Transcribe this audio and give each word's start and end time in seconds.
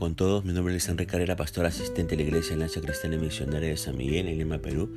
con 0.00 0.14
todos, 0.14 0.46
mi 0.46 0.54
nombre 0.54 0.74
es 0.74 0.88
Enrique 0.88 1.12
Carrera, 1.12 1.36
pastor 1.36 1.66
asistente 1.66 2.16
de 2.16 2.22
la 2.22 2.28
Iglesia 2.30 2.54
Enlace 2.54 2.80
Cristiana 2.80 3.18
Misionera 3.18 3.66
de 3.66 3.76
San 3.76 3.98
Miguel 3.98 4.28
en 4.28 4.38
Lima, 4.38 4.56
Perú. 4.56 4.88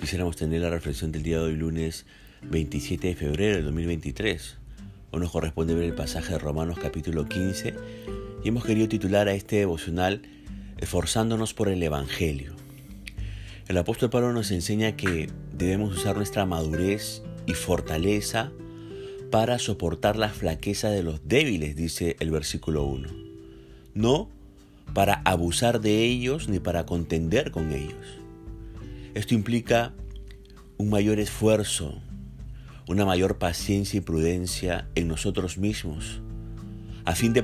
Quisiéramos 0.00 0.36
tener 0.36 0.60
la 0.60 0.70
reflexión 0.70 1.10
del 1.10 1.24
día 1.24 1.38
de 1.38 1.46
hoy, 1.46 1.56
lunes 1.56 2.06
27 2.42 3.08
de 3.08 3.14
febrero 3.16 3.56
del 3.56 3.64
2023. 3.64 4.58
Hoy 5.10 5.20
nos 5.20 5.32
corresponde 5.32 5.74
ver 5.74 5.86
el 5.86 5.94
pasaje 5.94 6.34
de 6.34 6.38
Romanos 6.38 6.78
capítulo 6.80 7.28
15 7.28 7.74
y 8.44 8.48
hemos 8.48 8.64
querido 8.64 8.86
titular 8.88 9.26
a 9.26 9.34
este 9.34 9.56
devocional 9.56 10.22
Esforzándonos 10.76 11.52
por 11.52 11.68
el 11.68 11.82
Evangelio. 11.82 12.52
El 13.66 13.76
apóstol 13.76 14.08
Pablo 14.08 14.32
nos 14.32 14.52
enseña 14.52 14.94
que 14.94 15.28
debemos 15.52 15.96
usar 15.96 16.14
nuestra 16.14 16.46
madurez 16.46 17.24
y 17.46 17.54
fortaleza 17.54 18.52
para 19.32 19.58
soportar 19.58 20.16
la 20.16 20.28
flaqueza 20.28 20.90
de 20.90 21.02
los 21.02 21.26
débiles, 21.26 21.74
dice 21.74 22.14
el 22.20 22.30
versículo 22.30 22.84
1 22.84 23.28
no 23.98 24.28
para 24.94 25.22
abusar 25.24 25.80
de 25.80 26.04
ellos 26.04 26.48
ni 26.48 26.58
para 26.58 26.86
contender 26.86 27.50
con 27.50 27.72
ellos. 27.72 28.18
Esto 29.14 29.34
implica 29.34 29.92
un 30.76 30.90
mayor 30.90 31.18
esfuerzo, 31.18 32.00
una 32.86 33.04
mayor 33.04 33.38
paciencia 33.38 33.98
y 33.98 34.00
prudencia 34.00 34.88
en 34.94 35.08
nosotros 35.08 35.58
mismos, 35.58 36.20
a 37.04 37.14
fin, 37.14 37.32
de 37.32 37.42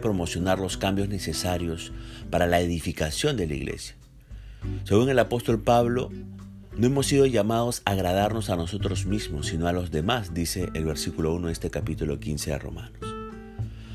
promocionar 0.00 0.58
los 0.58 0.76
cambios 0.76 1.08
necesarios 1.08 1.92
para 2.30 2.46
la 2.46 2.60
edificación 2.60 3.36
de 3.36 3.46
la 3.46 3.54
iglesia. 3.54 3.94
Según 4.84 5.08
el 5.08 5.18
apóstol 5.20 5.62
Pablo, 5.62 6.10
no 6.76 6.86
hemos 6.86 7.06
sido 7.06 7.26
llamados 7.26 7.82
a 7.84 7.92
agradarnos 7.92 8.50
a 8.50 8.56
nosotros 8.56 9.06
mismos, 9.06 9.46
sino 9.46 9.68
a 9.68 9.72
los 9.72 9.90
demás, 9.90 10.34
dice 10.34 10.68
el 10.74 10.84
versículo 10.84 11.32
1 11.34 11.46
de 11.46 11.52
este 11.52 11.70
capítulo 11.70 12.18
15 12.18 12.50
de 12.50 12.58
Romanos. 12.58 12.98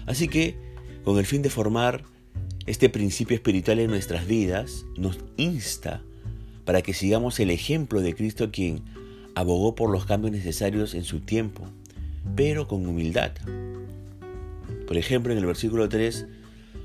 Así 0.05 0.29
que 0.29 0.57
con 1.03 1.17
el 1.17 1.25
fin 1.25 1.41
de 1.41 1.49
formar 1.49 2.03
este 2.65 2.89
principio 2.89 3.35
espiritual 3.35 3.79
en 3.79 3.89
nuestras 3.89 4.27
vidas, 4.27 4.85
nos 4.97 5.19
insta 5.37 6.01
para 6.65 6.81
que 6.81 6.93
sigamos 6.93 7.39
el 7.39 7.51
ejemplo 7.51 8.01
de 8.01 8.15
Cristo 8.15 8.49
quien 8.51 8.81
abogó 9.35 9.75
por 9.75 9.91
los 9.91 10.05
cambios 10.05 10.31
necesarios 10.31 10.95
en 10.95 11.03
su 11.03 11.19
tiempo, 11.19 11.67
pero 12.35 12.67
con 12.67 12.85
humildad. 12.87 13.31
Por 14.87 14.97
ejemplo, 14.97 15.31
en 15.31 15.37
el 15.37 15.45
versículo 15.45 15.89
3, 15.89 16.25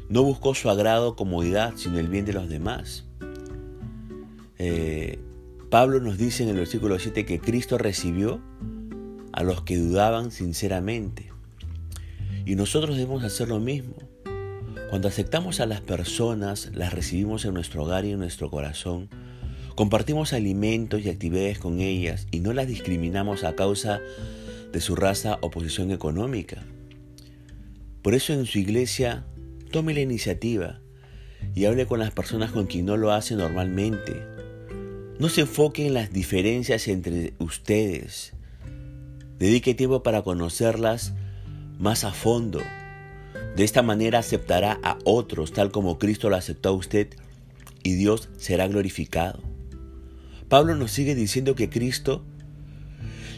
no 0.09 0.23
buscó 0.23 0.55
su 0.55 0.69
agrado, 0.69 1.17
comodidad, 1.17 1.75
sino 1.77 1.99
el 1.99 2.09
bien 2.09 2.25
de 2.25 2.33
los 2.33 2.49
demás. 2.49 3.05
Eh, 4.59 5.19
Pablo 5.71 6.01
nos 6.01 6.19
dice 6.19 6.43
en 6.43 6.51
el 6.51 6.57
versículo 6.57 6.99
7 6.99 7.25
que 7.25 7.41
Cristo 7.41 7.79
recibió 7.79 8.41
a 9.33 9.43
los 9.45 9.63
que 9.63 9.77
dudaban 9.77 10.33
sinceramente. 10.33 11.31
Y 12.45 12.57
nosotros 12.57 12.97
debemos 12.97 13.23
hacer 13.23 13.49
lo 13.49 13.61
mismo. 13.61 13.95
Cuando 14.91 15.07
aceptamos 15.07 15.61
a 15.61 15.67
las 15.67 15.81
personas, 15.81 16.73
las 16.75 16.93
recibimos 16.93 17.45
en 17.45 17.55
nuestro 17.55 17.85
hogar 17.85 18.05
y 18.05 18.11
en 18.11 18.19
nuestro 18.19 18.51
corazón, 18.51 19.09
compartimos 19.77 20.33
alimentos 20.33 21.03
y 21.03 21.09
actividades 21.09 21.61
con 21.61 21.79
ellas 21.79 22.27
y 22.33 22.41
no 22.41 22.53
las 22.53 22.67
discriminamos 22.67 23.45
a 23.45 23.55
causa 23.55 24.01
de 24.73 24.81
su 24.81 24.97
raza 24.97 25.39
o 25.43 25.51
posición 25.53 25.93
económica. 25.93 26.65
Por 28.03 28.15
eso 28.15 28.33
en 28.33 28.47
su 28.47 28.59
iglesia 28.59 29.25
tome 29.71 29.95
la 29.95 30.01
iniciativa 30.01 30.81
y 31.55 31.67
hable 31.67 31.87
con 31.87 32.01
las 32.01 32.11
personas 32.11 32.51
con 32.51 32.67
quien 32.67 32.87
no 32.87 32.97
lo 32.97 33.13
hace 33.13 33.37
normalmente. 33.37 34.27
No 35.21 35.29
se 35.29 35.43
enfoque 35.43 35.87
en 35.87 35.95
las 35.95 36.13
diferencias 36.13 36.89
entre 36.89 37.35
ustedes. 37.39 38.33
Dedique 39.39 39.75
tiempo 39.75 40.03
para 40.03 40.23
conocerlas 40.23 41.13
más 41.79 42.03
a 42.03 42.11
fondo 42.11 42.61
de 43.57 43.65
esta 43.65 43.83
manera 43.83 44.21
aceptará 44.21 44.79
a 44.83 44.99
otros 45.05 45.53
tal 45.53 45.71
como 45.71 45.99
Cristo 45.99 46.31
lo 46.31 46.37
aceptó 46.37 46.71
a 46.71 46.73
usted 46.73 47.09
y 47.83 47.95
Dios 47.95 48.29
será 48.37 48.69
glorificado. 48.69 49.41
Pablo 50.49 50.75
nos 50.75 50.91
sigue 50.93 51.15
diciendo 51.15 51.55
que 51.55 51.71
Cristo 51.71 52.25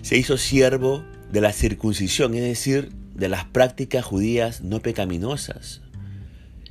se 0.03 0.16
hizo 0.16 0.37
siervo 0.37 1.04
de 1.31 1.41
la 1.41 1.53
circuncisión, 1.53 2.34
es 2.34 2.42
decir, 2.42 2.91
de 3.14 3.28
las 3.28 3.44
prácticas 3.44 4.04
judías 4.04 4.62
no 4.62 4.81
pecaminosas. 4.81 5.82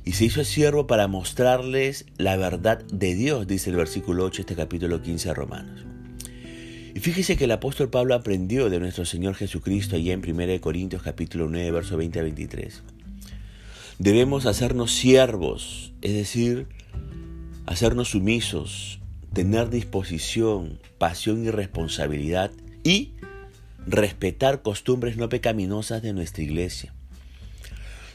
Y 0.04 0.12
se 0.12 0.24
hizo 0.24 0.44
siervo 0.44 0.86
para 0.86 1.06
mostrarles 1.06 2.06
la 2.18 2.36
verdad 2.36 2.82
de 2.92 3.14
Dios, 3.14 3.46
dice 3.46 3.70
el 3.70 3.76
versículo 3.76 4.24
8 4.24 4.36
de 4.36 4.40
este 4.42 4.56
capítulo 4.56 5.00
15 5.00 5.28
de 5.28 5.34
Romanos. 5.34 5.84
Y 6.94 7.00
fíjese 7.00 7.36
que 7.36 7.44
el 7.44 7.52
apóstol 7.52 7.88
Pablo 7.88 8.14
aprendió 8.14 8.68
de 8.68 8.80
nuestro 8.80 9.04
Señor 9.04 9.34
Jesucristo 9.34 9.96
allá 9.96 10.12
en 10.12 10.28
1 10.28 10.60
Corintios 10.60 11.02
capítulo 11.02 11.48
9, 11.48 11.70
verso 11.70 11.96
20 11.96 12.18
a 12.18 12.22
23. 12.22 12.82
Debemos 14.02 14.46
hacernos 14.46 14.90
siervos, 14.90 15.92
es 16.02 16.12
decir, 16.12 16.66
hacernos 17.66 18.08
sumisos, 18.10 18.98
tener 19.32 19.70
disposición, 19.70 20.80
pasión 20.98 21.44
y 21.44 21.52
responsabilidad 21.52 22.50
y 22.82 23.12
respetar 23.86 24.62
costumbres 24.62 25.16
no 25.18 25.28
pecaminosas 25.28 26.02
de 26.02 26.14
nuestra 26.14 26.42
iglesia. 26.42 26.92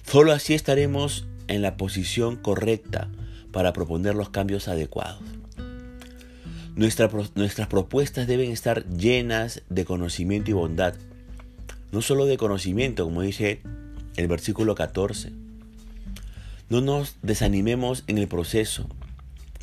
Solo 0.05 0.33
así 0.33 0.53
estaremos 0.53 1.25
en 1.47 1.61
la 1.61 1.77
posición 1.77 2.35
correcta 2.35 3.09
para 3.53 3.71
proponer 3.71 4.13
los 4.13 4.29
cambios 4.29 4.67
adecuados. 4.67 5.23
nuestras 6.75 7.67
propuestas 7.69 8.27
deben 8.27 8.51
estar 8.51 8.85
llenas 8.89 9.61
de 9.69 9.85
conocimiento 9.85 10.51
y 10.51 10.53
bondad. 10.53 10.95
No 11.93 12.01
solo 12.01 12.25
de 12.25 12.35
conocimiento, 12.35 13.05
como 13.05 13.21
dice 13.21 13.61
el 14.17 14.27
versículo 14.27 14.75
14, 14.75 15.46
no 16.69 16.81
nos 16.81 17.17
desanimemos 17.21 18.03
en 18.07 18.17
el 18.17 18.27
proceso. 18.27 18.87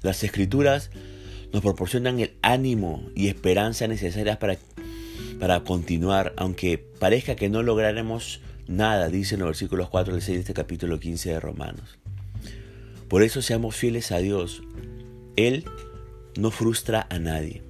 Las 0.02 0.22
escrituras 0.24 0.90
nos 1.52 1.62
proporcionan 1.62 2.20
el 2.20 2.34
ánimo 2.42 3.08
y 3.14 3.28
esperanza 3.28 3.86
necesarias 3.86 4.38
para, 4.38 4.56
para 5.38 5.60
continuar, 5.60 6.34
aunque 6.36 6.78
parezca 6.78 7.36
que 7.36 7.48
no 7.48 7.62
lograremos 7.62 8.40
nada, 8.66 9.08
dice 9.08 9.34
en 9.34 9.40
los 9.40 9.48
versículos 9.50 9.88
4 9.88 10.14
al 10.14 10.22
6 10.22 10.36
de 10.36 10.40
este 10.40 10.54
capítulo 10.54 10.98
15 10.98 11.30
de 11.30 11.40
Romanos. 11.40 11.98
Por 13.08 13.22
eso 13.22 13.42
seamos 13.42 13.76
fieles 13.76 14.10
a 14.12 14.18
Dios. 14.18 14.62
Él 15.36 15.64
no 16.36 16.50
frustra 16.50 17.06
a 17.10 17.18
nadie. 17.18 17.62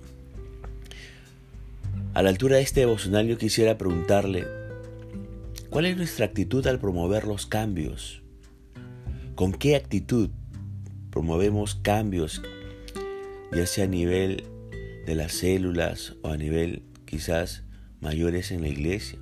A 2.14 2.22
la 2.22 2.30
altura 2.30 2.56
de 2.56 2.62
este 2.62 2.80
devocional 2.80 3.26
yo 3.26 3.36
quisiera 3.36 3.76
preguntarle, 3.76 4.46
¿cuál 5.68 5.86
es 5.86 5.96
nuestra 5.96 6.26
actitud 6.26 6.66
al 6.66 6.78
promover 6.78 7.26
los 7.26 7.46
cambios? 7.46 8.23
¿Con 9.34 9.52
qué 9.52 9.74
actitud 9.74 10.30
promovemos 11.10 11.74
cambios, 11.74 12.40
ya 13.52 13.66
sea 13.66 13.86
a 13.86 13.88
nivel 13.88 14.44
de 15.06 15.16
las 15.16 15.32
células 15.32 16.14
o 16.22 16.28
a 16.28 16.36
nivel 16.36 16.84
quizás 17.04 17.64
mayores 18.00 18.52
en 18.52 18.60
la 18.60 18.68
iglesia? 18.68 19.18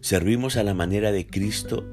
¿Servimos 0.00 0.56
a 0.56 0.64
la 0.64 0.74
manera 0.74 1.12
de 1.12 1.28
Cristo? 1.28 1.84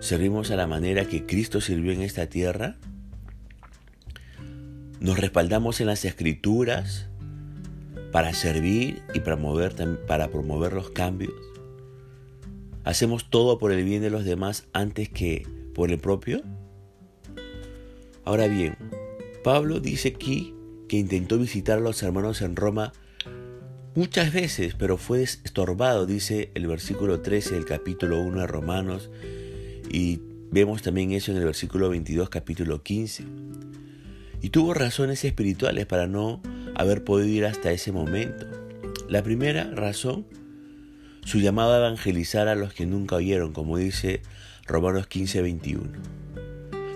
¿Servimos 0.00 0.50
a 0.50 0.56
la 0.56 0.66
manera 0.66 1.04
que 1.04 1.26
Cristo 1.26 1.60
sirvió 1.60 1.92
en 1.92 2.00
esta 2.00 2.26
tierra? 2.26 2.78
¿Nos 4.98 5.18
respaldamos 5.18 5.78
en 5.82 5.88
las 5.88 6.06
escrituras 6.06 7.10
para 8.12 8.32
servir 8.32 9.02
y 9.12 9.20
promover, 9.20 9.74
para 10.06 10.28
promover 10.28 10.72
los 10.72 10.88
cambios? 10.88 11.34
¿Hacemos 12.84 13.30
todo 13.30 13.58
por 13.58 13.72
el 13.72 13.82
bien 13.82 14.02
de 14.02 14.10
los 14.10 14.24
demás 14.24 14.66
antes 14.74 15.08
que 15.08 15.46
por 15.74 15.90
el 15.90 15.98
propio? 15.98 16.42
Ahora 18.24 18.46
bien, 18.46 18.76
Pablo 19.42 19.80
dice 19.80 20.08
aquí 20.08 20.54
que 20.88 20.98
intentó 20.98 21.38
visitar 21.38 21.78
a 21.78 21.80
los 21.80 22.02
hermanos 22.02 22.42
en 22.42 22.56
Roma 22.56 22.92
muchas 23.94 24.32
veces, 24.32 24.74
pero 24.78 24.98
fue 24.98 25.22
estorbado, 25.22 26.04
dice 26.04 26.50
el 26.54 26.66
versículo 26.66 27.20
13 27.20 27.54
del 27.54 27.64
capítulo 27.64 28.20
1 28.20 28.40
de 28.40 28.46
Romanos, 28.46 29.10
y 29.90 30.20
vemos 30.50 30.82
también 30.82 31.12
eso 31.12 31.30
en 31.30 31.38
el 31.38 31.44
versículo 31.44 31.88
22, 31.88 32.28
capítulo 32.28 32.82
15. 32.82 33.24
Y 34.42 34.50
tuvo 34.50 34.74
razones 34.74 35.24
espirituales 35.24 35.86
para 35.86 36.06
no 36.06 36.42
haber 36.74 37.02
podido 37.02 37.28
ir 37.28 37.46
hasta 37.46 37.72
ese 37.72 37.92
momento. 37.92 38.46
La 39.08 39.22
primera 39.22 39.70
razón 39.70 40.26
su 41.24 41.38
llamado 41.38 41.72
a 41.72 41.78
evangelizar 41.78 42.48
a 42.48 42.54
los 42.54 42.74
que 42.74 42.86
nunca 42.86 43.16
oyeron, 43.16 43.52
como 43.52 43.78
dice 43.78 44.22
Romanos 44.66 45.06
15, 45.06 45.42
21. 45.42 45.90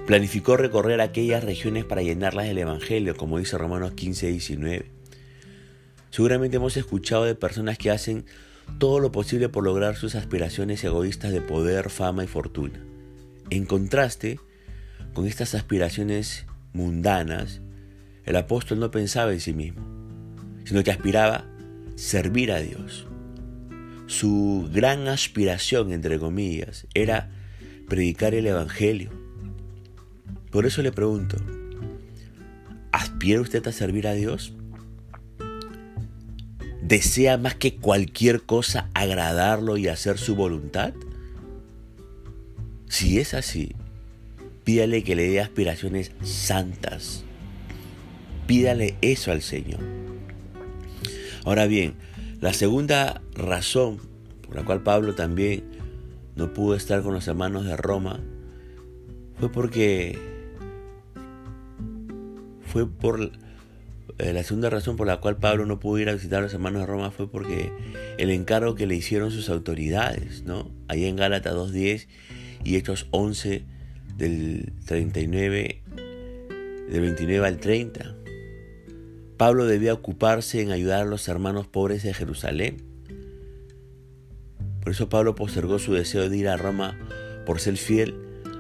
Planificó 0.07 0.57
recorrer 0.57 1.01
aquellas 1.01 1.45
regiones 1.45 1.85
para 1.85 2.03
llenarlas 2.03 2.47
del 2.47 2.59
Evangelio, 2.59 3.17
como 3.17 3.39
dice 3.39 3.59
Romanos 3.59 3.93
15, 3.93 4.29
19. 4.29 4.91
Seguramente 6.11 6.57
hemos 6.57 6.77
escuchado 6.77 7.25
de 7.25 7.35
personas 7.35 7.77
que 7.77 7.91
hacen 7.91 8.25
todo 8.79 9.01
lo 9.01 9.13
posible 9.13 9.49
por 9.49 9.65
lograr 9.65 9.97
sus 9.97 10.15
aspiraciones 10.15 10.85
egoístas 10.85 11.33
de 11.33 11.41
poder, 11.41 11.91
fama 11.91 12.25
y 12.25 12.27
fortuna. 12.27 12.81
En 13.51 13.65
contraste 13.65 14.39
con 15.15 15.27
estas 15.27 15.55
aspiraciones 15.55 16.47
mundanas, 16.73 17.61
el 18.25 18.37
apóstol 18.37 18.79
no 18.79 18.91
pensaba 18.91 19.33
en 19.33 19.41
sí 19.41 19.55
mismo, 19.55 19.83
sino 20.65 20.85
que 20.85 20.91
aspiraba 20.91 21.47
servir 21.97 22.53
a 22.53 22.61
Dios. 22.61 23.08
Su 24.09 24.71
gran 24.73 25.07
aspiración, 25.07 25.93
entre 25.93 26.19
comillas, 26.19 26.87
era 26.95 27.31
predicar 27.89 28.35
el 28.35 28.47
Evangelio. 28.47 29.11
Por 30.51 30.65
eso 30.65 30.81
le 30.81 30.93
pregunto, 30.93 31.37
¿aspira 32.91 33.43
usted 33.43 33.67
a 33.67 33.73
servir 33.73 34.09
a 34.09 34.15
Dios? 34.15 34.55
¿Desea 36.81 37.37
más 37.37 37.55
que 37.55 37.77
cualquier 37.77 38.45
cosa 38.45 38.89
agradarlo 38.95 39.77
y 39.77 39.89
hacer 39.89 40.17
su 40.17 40.35
voluntad? 40.35 40.95
Si 42.89 43.19
es 43.19 43.35
así, 43.35 43.75
pídale 44.65 45.05
que 45.05 45.17
le 45.17 45.29
dé 45.29 45.41
aspiraciones 45.43 46.13
santas. 46.23 47.25
Pídale 48.47 48.97
eso 49.03 49.33
al 49.33 49.43
Señor. 49.43 49.81
Ahora 51.45 51.67
bien, 51.67 51.95
la 52.41 52.53
segunda 52.53 53.21
razón 53.35 53.99
por 54.43 54.57
la 54.57 54.65
cual 54.65 54.83
Pablo 54.83 55.15
también 55.15 55.65
no 56.37 56.53
pudo 56.53 56.75
estar 56.75 57.03
con 57.03 57.15
los 57.15 57.27
hermanos 57.29 57.65
de 57.65 57.77
Roma 57.77 58.21
fue 59.39 59.51
porque 59.51 60.19
fue 62.63 62.89
por 62.89 63.33
eh, 64.19 64.33
la 64.33 64.43
segunda 64.43 64.69
razón 64.71 64.97
por 64.97 65.07
la 65.07 65.21
cual 65.21 65.37
Pablo 65.37 65.65
no 65.65 65.79
pudo 65.79 66.01
ir 66.01 66.09
a 66.09 66.15
visitar 66.15 66.41
a 66.41 66.43
los 66.43 66.55
hermanos 66.55 66.81
de 66.83 66.87
Roma 66.87 67.11
fue 67.11 67.31
porque 67.31 67.73
el 68.19 68.31
encargo 68.31 68.75
que 68.75 68.87
le 68.87 68.97
hicieron 68.97 69.31
sus 69.31 69.49
autoridades, 69.49 70.43
¿no? 70.45 70.71
Allá 70.89 71.07
en 71.07 71.17
Gálatas 71.17 71.55
2.10 71.55 72.07
y 72.65 72.77
Hechos 72.77 73.07
11 73.11 73.65
del 74.17 74.73
39, 74.87 75.83
del 76.91 77.01
29 77.01 77.47
al 77.47 77.59
30. 77.59 78.15
Pablo 79.39 79.67
debía 79.67 79.95
ocuparse 79.95 80.61
en 80.63 80.73
ayudar 80.73 81.03
a 81.03 81.05
los 81.05 81.29
hermanos 81.29 81.69
pobres 81.69 82.03
de 82.03 82.13
Jerusalén. 82.13 82.83
Por 84.81 84.91
eso 84.91 85.09
Pablo 85.09 85.37
postergó 85.37 85.79
su 85.79 85.95
deseo 85.95 86.29
de 86.29 86.37
ir 86.37 86.49
a 86.49 86.57
Roma 86.57 86.99
por 87.47 87.61
ser 87.61 87.77
fiel 87.77 88.17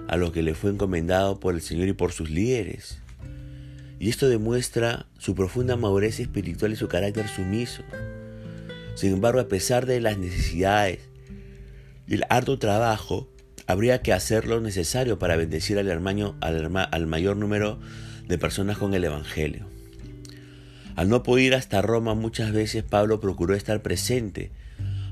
a 0.07 0.17
lo 0.17 0.31
que 0.31 0.45
le 0.45 0.55
fue 0.55 0.71
encomendado 0.71 1.41
por 1.41 1.57
el 1.57 1.63
Señor 1.63 1.89
y 1.89 1.95
por 1.95 2.13
sus 2.13 2.31
líderes. 2.31 3.01
Y 3.99 4.09
esto 4.09 4.29
demuestra 4.29 5.07
su 5.19 5.35
profunda 5.35 5.77
madurez 5.77 6.21
espiritual 6.21 6.73
y 6.73 6.77
su 6.77 6.87
carácter 6.87 7.27
sumiso. 7.27 7.83
Sin 8.95 9.15
embargo, 9.15 9.41
a 9.41 9.49
pesar 9.49 9.85
de 9.85 10.01
las 10.01 10.17
necesidades 10.17 11.01
y 12.07 12.15
el 12.15 12.25
arduo 12.31 12.61
trabajo, 12.61 13.29
habría 13.67 14.01
que 14.01 14.13
hacer 14.13 14.47
lo 14.47 14.61
necesario 14.61 15.19
para 15.19 15.37
bendecir 15.37 15.77
al, 15.81 15.89
hermano, 15.89 16.37
al, 16.41 16.71
al 16.77 17.07
mayor 17.09 17.37
número 17.37 17.81
de 18.29 18.39
personas 18.39 18.79
con 18.79 18.95
el 18.95 19.03
Evangelio. 19.03 19.78
Al 20.99 21.09
no 21.09 21.23
poder 21.23 21.45
ir 21.45 21.55
hasta 21.55 21.81
Roma 21.81 22.15
muchas 22.15 22.50
veces 22.50 22.83
Pablo 22.83 23.21
procuró 23.21 23.55
estar 23.55 23.83
presente 23.83 24.50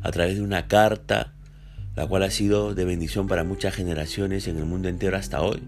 a 0.03 0.11
través 0.11 0.35
de 0.35 0.43
una 0.43 0.67
carta, 0.67 1.33
la 1.95 2.09
cual 2.09 2.25
ha 2.25 2.31
sido 2.33 2.75
de 2.75 2.85
bendición 2.85 3.29
para 3.29 3.45
muchas 3.45 3.73
generaciones 3.73 4.49
en 4.49 4.57
el 4.57 4.65
mundo 4.65 4.89
entero 4.89 5.17
hasta 5.17 5.43
hoy. 5.43 5.63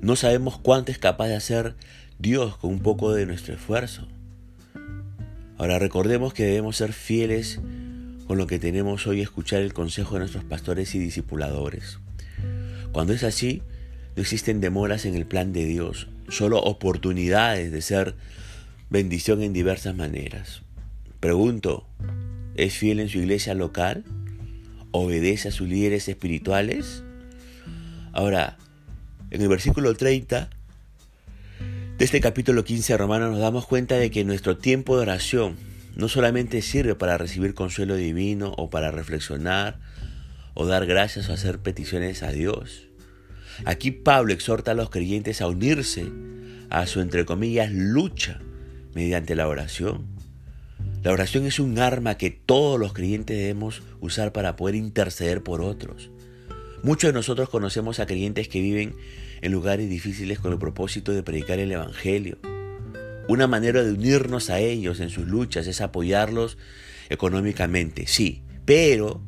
No 0.00 0.16
sabemos 0.16 0.58
cuánto 0.58 0.90
es 0.90 0.98
capaz 0.98 1.28
de 1.28 1.36
hacer 1.36 1.76
Dios 2.18 2.56
con 2.56 2.70
un 2.72 2.80
poco 2.80 3.14
de 3.14 3.26
nuestro 3.26 3.54
esfuerzo. 3.54 4.08
Ahora 5.56 5.78
recordemos 5.78 6.34
que 6.34 6.44
debemos 6.44 6.76
ser 6.76 6.92
fieles 6.92 7.60
con 8.26 8.38
lo 8.38 8.48
que 8.48 8.58
tenemos 8.58 9.06
hoy, 9.06 9.20
escuchar 9.20 9.62
el 9.62 9.72
consejo 9.72 10.14
de 10.14 10.22
nuestros 10.22 10.42
pastores 10.42 10.96
y 10.96 10.98
discipuladores. 10.98 12.00
Cuando 12.90 13.12
es 13.12 13.22
así, 13.22 13.62
no 14.16 14.22
existen 14.22 14.60
demoras 14.60 15.04
en 15.04 15.14
el 15.14 15.26
plan 15.26 15.52
de 15.52 15.64
Dios, 15.64 16.08
solo 16.28 16.58
oportunidades 16.58 17.70
de 17.70 17.82
ser 17.82 18.16
bendición 18.90 19.42
en 19.42 19.52
diversas 19.52 19.94
maneras. 19.94 20.62
Pregunto, 21.20 21.86
¿es 22.54 22.74
fiel 22.74 23.00
en 23.00 23.08
su 23.08 23.18
iglesia 23.18 23.54
local? 23.54 24.04
¿Obedece 24.92 25.48
a 25.48 25.52
sus 25.52 25.68
líderes 25.68 26.08
espirituales? 26.08 27.02
Ahora, 28.12 28.56
en 29.30 29.42
el 29.42 29.48
versículo 29.48 29.94
30 29.94 30.48
de 31.98 32.04
este 32.04 32.20
capítulo 32.20 32.64
15 32.64 32.94
de 32.94 32.96
Romanos 32.96 33.32
nos 33.32 33.40
damos 33.40 33.66
cuenta 33.66 33.96
de 33.96 34.10
que 34.10 34.24
nuestro 34.24 34.56
tiempo 34.56 34.96
de 34.96 35.02
oración 35.02 35.56
no 35.94 36.08
solamente 36.08 36.62
sirve 36.62 36.94
para 36.94 37.18
recibir 37.18 37.54
consuelo 37.54 37.96
divino 37.96 38.54
o 38.56 38.70
para 38.70 38.90
reflexionar 38.90 39.80
o 40.54 40.64
dar 40.64 40.86
gracias 40.86 41.28
o 41.28 41.34
hacer 41.34 41.58
peticiones 41.58 42.22
a 42.22 42.30
Dios. 42.30 42.88
Aquí 43.64 43.90
Pablo 43.90 44.32
exhorta 44.32 44.70
a 44.70 44.74
los 44.74 44.88
creyentes 44.88 45.42
a 45.42 45.48
unirse 45.48 46.06
a 46.70 46.86
su, 46.86 47.00
entre 47.00 47.26
comillas, 47.26 47.70
lucha 47.72 48.40
mediante 48.94 49.34
la 49.34 49.48
oración. 49.48 50.06
La 51.02 51.12
oración 51.12 51.46
es 51.46 51.58
un 51.60 51.78
arma 51.78 52.16
que 52.16 52.30
todos 52.30 52.78
los 52.78 52.92
creyentes 52.92 53.36
debemos 53.36 53.82
usar 54.00 54.32
para 54.32 54.56
poder 54.56 54.74
interceder 54.74 55.42
por 55.42 55.60
otros. 55.60 56.10
Muchos 56.82 57.08
de 57.08 57.14
nosotros 57.14 57.48
conocemos 57.48 58.00
a 58.00 58.06
creyentes 58.06 58.48
que 58.48 58.60
viven 58.60 58.94
en 59.40 59.52
lugares 59.52 59.88
difíciles 59.88 60.38
con 60.38 60.52
el 60.52 60.58
propósito 60.58 61.12
de 61.12 61.22
predicar 61.22 61.58
el 61.58 61.72
Evangelio. 61.72 62.38
Una 63.28 63.46
manera 63.46 63.82
de 63.82 63.92
unirnos 63.92 64.50
a 64.50 64.60
ellos 64.60 65.00
en 65.00 65.10
sus 65.10 65.26
luchas 65.26 65.66
es 65.66 65.80
apoyarlos 65.80 66.56
económicamente, 67.10 68.06
sí, 68.06 68.42
pero 68.64 69.22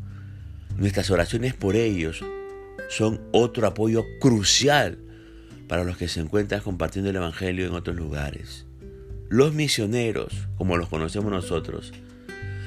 nuestras 0.77 1.11
oraciones 1.11 1.55
por 1.55 1.77
ellos 1.77 2.25
son 2.89 3.21
otro 3.33 3.67
apoyo 3.67 4.05
crucial 4.21 4.99
para 5.69 5.85
los 5.85 5.97
que 5.97 6.09
se 6.09 6.21
encuentran 6.21 6.63
compartiendo 6.63 7.11
el 7.11 7.17
Evangelio 7.17 7.67
en 7.67 7.75
otros 7.75 7.97
lugares. 7.97 8.67
Los 9.31 9.55
misioneros, 9.55 10.49
como 10.57 10.77
los 10.77 10.89
conocemos 10.89 11.31
nosotros, 11.31 11.93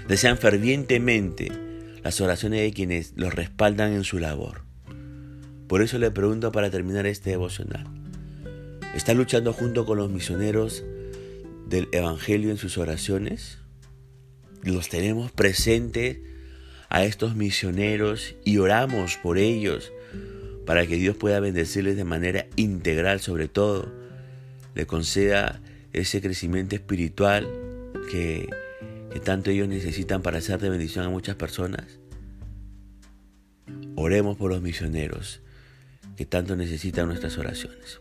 desean 0.08 0.38
fervientemente 0.38 1.52
las 2.02 2.22
oraciones 2.22 2.62
de 2.62 2.72
quienes 2.72 3.12
los 3.18 3.34
respaldan 3.34 3.92
en 3.92 4.06
su 4.06 4.18
labor. 4.18 4.62
Por 5.68 5.82
eso 5.82 5.98
le 5.98 6.10
pregunto 6.10 6.54
para 6.54 6.72
terminar 6.72 7.06
este 7.06 7.32
devocional. 7.32 7.86
¿Está 8.96 9.14
luchando 9.14 9.52
junto 9.52 9.86
con 9.86 9.98
los 9.98 10.10
misioneros 10.10 10.86
del 11.68 11.90
Evangelio 11.92 12.50
en 12.50 12.58
sus 12.58 12.78
oraciones? 12.78 13.58
¿Los 14.62 14.88
tenemos 14.88 15.34
presentes 15.34 16.20
a 16.88 17.04
estos 17.04 17.36
misioneros 17.36 18.36
y 18.46 18.60
oramos 18.60 19.18
por 19.18 19.38
ellos 19.38 19.92
para 20.66 20.88
que 20.88 20.96
Dios 20.96 21.18
pueda 21.18 21.42
bendecirles 21.42 21.98
de 21.98 22.06
manera 22.06 22.46
integral 22.56 23.20
sobre 23.20 23.50
todo? 23.50 23.92
Le 24.76 24.86
conceda 24.86 25.60
ese 25.94 26.22
crecimiento 26.22 26.76
espiritual 26.76 27.48
que, 28.12 28.50
tanto 29.24 29.52
ellos 29.52 29.68
necesitan 29.68 30.22
para 30.22 30.42
ser 30.42 30.60
de 30.60 30.70
bendición 30.70 31.06
a 31.06 31.10
muchas 31.10 31.36
personas. 31.36 31.86
Oremos 33.96 34.38
por 34.38 34.52
los 34.52 34.62
misioneros 34.62 35.42
que 36.18 36.26
tanto 36.26 36.56
necesitan 36.56 37.08
nuestras 37.08 37.38
oraciones. 37.38 38.00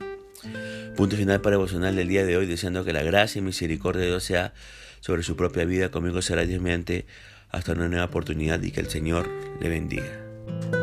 Punto 0.97 1.17
final 1.17 1.41
para 1.41 1.57
devocional 1.57 1.95
del 1.95 2.09
día 2.09 2.25
de 2.25 2.37
hoy, 2.37 2.47
deseando 2.47 2.85
que 2.85 2.93
la 2.93 3.03
gracia 3.03 3.39
y 3.39 3.43
misericordia 3.43 4.03
de 4.03 4.09
Dios 4.09 4.25
sea 4.25 4.55
sobre 5.01 5.23
su 5.23 5.37
propia 5.37 5.65
vida. 5.65 5.91
Conmigo 5.91 6.21
será 6.23 6.45
Dios 6.45 7.05
hasta 7.51 7.73
una 7.73 7.89
nueva 7.89 8.07
oportunidad 8.07 8.61
y 8.63 8.73
que 8.73 8.81
el 8.81 8.89
Señor 8.89 9.31
le 9.61 9.69
bendiga. 9.69 10.82